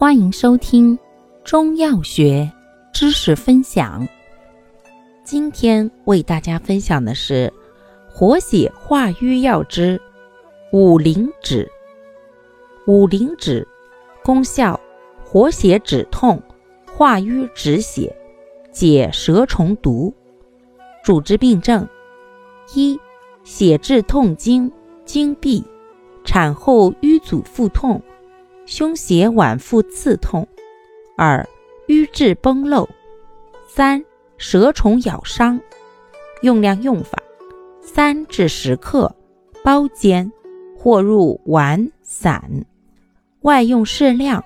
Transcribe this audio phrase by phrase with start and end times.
[0.00, 0.98] 欢迎收听
[1.44, 2.50] 中药学
[2.90, 4.08] 知识分享。
[5.24, 7.52] 今天为大家分享的是
[8.08, 10.00] 活血化瘀药之
[10.72, 11.70] 五灵脂。
[12.86, 13.68] 五灵脂
[14.24, 14.80] 功效：
[15.22, 16.42] 活血止痛、
[16.86, 18.10] 化瘀止血、
[18.72, 20.14] 解蛇虫毒。
[21.04, 21.86] 主治病症：
[22.74, 22.98] 一、
[23.44, 24.72] 血滞痛经、
[25.04, 25.62] 经闭。
[26.24, 28.00] 产后瘀阻腹痛，
[28.66, 30.44] 胸胁脘腹刺痛；
[31.16, 31.48] 二、
[31.86, 32.88] 瘀滞崩漏；
[33.68, 34.04] 三、
[34.38, 35.60] 蛇虫咬伤。
[36.42, 37.18] 用量用法：
[37.82, 39.14] 三至十克，
[39.62, 40.30] 包煎
[40.78, 42.64] 或入丸散。
[43.42, 44.42] 外用适量。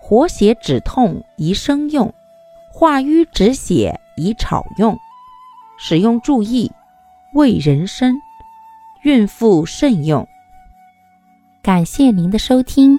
[0.00, 2.14] 活血止痛宜生用，
[2.72, 4.96] 化瘀止血宜炒用。
[5.76, 6.70] 使用注意：
[7.34, 8.14] 味人参，
[9.02, 10.26] 孕妇慎用。
[11.62, 12.98] 感谢您的收听，